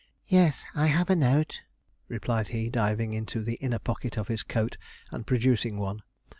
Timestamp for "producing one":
5.27-6.01